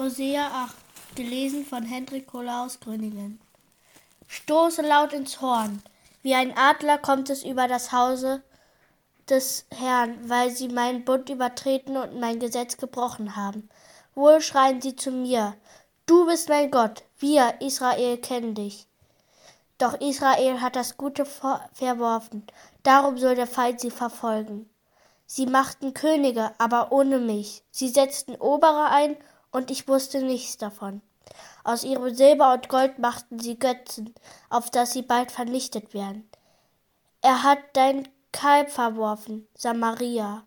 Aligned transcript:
Hosea 0.00 0.46
8, 0.64 0.74
gelesen 1.14 1.66
von 1.66 1.82
Hendrik 1.82 2.26
Kohler 2.26 2.62
aus 2.62 2.80
Gröningen. 2.80 3.38
Stoße 4.28 4.80
laut 4.80 5.12
ins 5.12 5.42
Horn, 5.42 5.82
wie 6.22 6.34
ein 6.34 6.56
Adler 6.56 6.96
kommt 6.96 7.28
es 7.28 7.44
über 7.44 7.68
das 7.68 7.92
Hause 7.92 8.42
des 9.28 9.66
Herrn, 9.70 10.16
weil 10.26 10.52
sie 10.52 10.68
meinen 10.68 11.04
Bund 11.04 11.28
übertreten 11.28 11.98
und 11.98 12.18
mein 12.18 12.40
Gesetz 12.40 12.78
gebrochen 12.78 13.36
haben. 13.36 13.68
Wohl 14.14 14.40
schreien 14.40 14.80
sie 14.80 14.96
zu 14.96 15.10
mir, 15.10 15.54
du 16.06 16.24
bist 16.24 16.48
mein 16.48 16.70
Gott, 16.70 17.02
wir, 17.18 17.60
Israel, 17.60 18.16
kennen 18.16 18.54
dich. 18.54 18.86
Doch 19.76 20.00
Israel 20.00 20.62
hat 20.62 20.76
das 20.76 20.96
Gute 20.96 21.26
verworfen, 21.26 22.46
darum 22.84 23.18
soll 23.18 23.34
der 23.34 23.46
Feind 23.46 23.80
sie 23.80 23.90
verfolgen. 23.90 24.66
Sie 25.26 25.44
machten 25.44 25.92
Könige, 25.92 26.52
aber 26.56 26.90
ohne 26.90 27.18
mich. 27.18 27.62
Sie 27.70 27.90
setzten 27.90 28.36
Obere 28.36 28.86
ein 28.86 29.18
und 29.52 29.70
ich 29.70 29.88
wusste 29.88 30.22
nichts 30.22 30.56
davon. 30.56 31.02
Aus 31.64 31.84
ihrem 31.84 32.14
Silber 32.14 32.54
und 32.54 32.68
Gold 32.68 32.98
machten 32.98 33.38
sie 33.38 33.58
Götzen, 33.58 34.14
auf 34.48 34.70
dass 34.70 34.92
sie 34.92 35.02
bald 35.02 35.30
vernichtet 35.30 35.94
werden. 35.94 36.28
Er 37.22 37.42
hat 37.42 37.58
dein 37.74 38.08
Kalb 38.32 38.70
verworfen, 38.70 39.46
Samaria. 39.54 40.44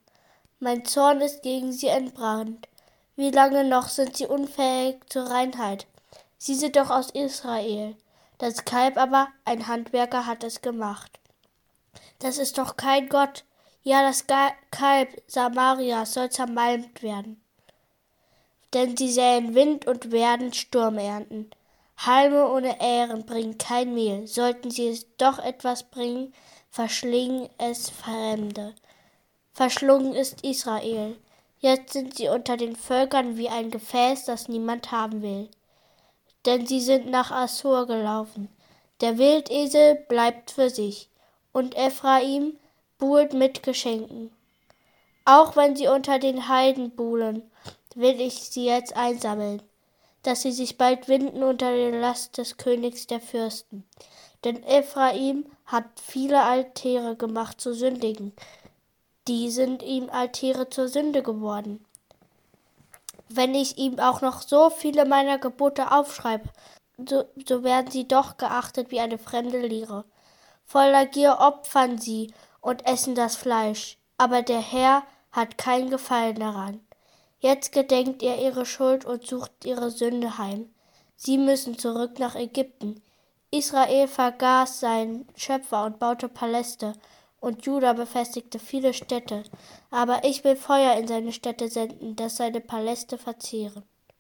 Mein 0.60 0.86
Zorn 0.86 1.22
ist 1.22 1.44
gegen 1.44 1.72
sie 1.72 1.88
entbrannt. 1.88 2.68
Wie 3.16 3.30
lange 3.30 3.64
noch 3.64 3.90
sind 3.90 4.18
sie 4.18 4.26
unfähig 4.26 4.98
zur 5.10 5.30
Reinheit? 5.30 5.86
Sie 6.38 6.56
sind 6.56 6.76
doch 6.76 6.90
aus 6.90 7.12
Israel. 7.12 7.96
Das 8.40 8.66
Kalb 8.66 8.98
aber, 8.98 9.28
ein 9.46 9.68
Handwerker 9.68 10.26
hat 10.26 10.44
es 10.44 10.62
gemacht. 10.62 11.20
Das 12.20 12.38
ist 12.38 12.58
doch 12.58 12.76
kein 12.76 13.08
Gott. 13.08 13.44
Ja, 13.84 14.02
das 14.02 14.26
Kalb 14.72 15.22
Samaria 15.28 16.06
soll 16.06 16.30
zermalmt 16.30 17.04
werden 17.04 17.43
denn 18.74 18.98
sie 18.98 19.12
säen 19.12 19.56
Wind 19.56 19.88
und 19.88 20.12
werden 20.12 20.54
Sturm 20.54 20.98
ernten. 20.98 21.52
Halme 21.98 22.48
ohne 22.50 22.82
Ähren 22.82 23.26
bringen 23.26 23.58
kein 23.58 23.94
Mehl, 23.94 24.28
sollten 24.28 24.72
sie 24.72 24.88
es 24.88 25.06
doch 25.18 25.40
etwas 25.40 25.84
bringen, 25.84 26.34
verschlingen 26.70 27.50
es 27.58 27.90
Fremde. 27.90 28.74
Verschlungen 29.54 30.14
ist 30.14 30.44
Israel. 30.44 31.16
Jetzt 31.60 31.94
sind 31.94 32.18
sie 32.18 32.28
unter 32.28 32.58
den 32.58 32.76
Völkern 32.76 33.38
wie 33.38 33.48
ein 33.48 33.72
Gefäß, 33.72 34.26
das 34.26 34.50
niemand 34.50 34.92
haben 34.92 35.22
will. 35.22 35.50
Denn 36.46 36.66
sie 36.66 36.82
sind 36.82 37.10
nach 37.10 37.32
Assur 37.32 37.88
gelaufen. 37.88 38.50
Der 39.00 39.18
Wildesel 39.18 39.96
bleibt 39.96 40.52
für 40.52 40.70
sich, 40.70 41.10
und 41.54 41.78
Ephraim 41.78 42.58
buhlt 42.98 43.34
mit 43.34 43.64
Geschenken. 43.64 44.32
Auch 45.26 45.56
wenn 45.56 45.76
sie 45.76 45.88
unter 45.88 46.20
den 46.20 46.50
Heiden 46.50 46.92
buhlen, 46.92 47.50
will 47.96 48.20
ich 48.22 48.36
sie 48.36 48.66
jetzt 48.66 48.96
einsammeln, 48.96 49.62
dass 50.24 50.42
sie 50.42 50.52
sich 50.52 50.78
bald 50.78 51.08
winden 51.08 51.44
unter 51.44 51.72
der 51.76 51.92
Last 51.92 52.38
des 52.38 52.58
Königs 52.58 53.08
der 53.08 53.20
Fürsten. 53.20 53.84
Denn 54.44 54.64
Ephraim 54.64 55.46
hat 55.66 55.86
viele 56.02 56.44
Altäre 56.44 57.16
gemacht 57.16 57.62
zu 57.62 57.74
sündigen, 57.74 58.34
die 59.28 59.50
sind 59.50 59.82
ihm 59.84 60.10
Altäre 60.10 60.70
zur 60.70 60.90
Sünde 60.90 61.24
geworden. 61.24 61.86
Wenn 63.30 63.56
ich 63.56 63.78
ihm 63.78 64.00
auch 64.00 64.22
noch 64.22 64.42
so 64.42 64.70
viele 64.70 65.06
meiner 65.06 65.38
Gebote 65.38 65.92
aufschreibe, 65.92 66.50
so, 66.98 67.24
so 67.48 67.64
werden 67.64 67.90
sie 67.90 68.08
doch 68.08 68.38
geachtet 68.38 68.92
wie 68.92 69.00
eine 69.00 69.18
fremde 69.18 69.60
Lehre. 69.60 70.06
Voller 70.66 71.06
Gier 71.06 71.38
opfern 71.40 71.98
sie 71.98 72.34
und 72.62 72.86
essen 72.86 73.16
das 73.16 73.36
Fleisch, 73.36 73.98
aber 74.18 74.42
der 74.42 74.62
Herr 74.62 75.04
hat 75.32 75.58
kein 75.58 75.90
Gefallen 75.90 76.36
daran. 76.36 76.82
Jetzt 77.44 77.74
gedenkt 77.74 78.22
ihr 78.22 78.38
ihre 78.38 78.66
Schuld 78.66 79.04
und 79.04 79.28
sucht 79.28 79.52
ihre 79.66 79.92
Sünde 79.92 80.38
heim. 80.38 80.74
Sie 81.18 81.38
müssen 81.38 81.78
zurück 81.78 82.18
nach 82.18 82.36
Ägypten. 82.36 83.02
Israel 83.52 84.08
vergaß 84.08 84.80
seinen 84.80 85.28
Schöpfer 85.36 85.86
und 85.86 86.00
baute 86.00 86.30
Paläste, 86.30 86.94
und 87.42 87.66
Juda 87.66 87.92
befestigte 87.92 88.60
viele 88.60 88.94
Städte. 88.94 89.44
Aber 89.92 90.24
ich 90.24 90.46
will 90.46 90.56
Feuer 90.56 90.96
in 90.96 91.06
seine 91.10 91.34
Städte 91.34 91.68
senden, 91.68 92.16
das 92.16 92.38
seine 92.38 92.62
Paläste 92.62 93.18
verzehren. 93.18 93.84